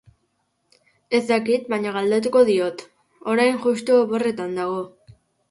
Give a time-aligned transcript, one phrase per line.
[1.19, 2.81] Ez dakit baina galdetuko diot,
[3.35, 4.83] orain juxtu oporretan dago